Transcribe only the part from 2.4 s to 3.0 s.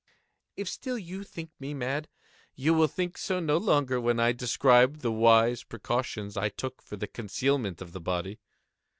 you will